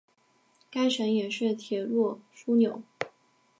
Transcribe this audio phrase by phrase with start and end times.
[0.71, 2.81] 该城也是铁路枢纽。